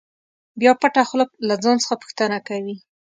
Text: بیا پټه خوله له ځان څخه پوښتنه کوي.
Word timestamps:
بیا 0.59 0.71
پټه 0.81 1.03
خوله 1.07 1.25
له 1.47 1.55
ځان 1.63 1.77
څخه 1.83 1.95
پوښتنه 2.01 2.37
کوي. 2.47 2.75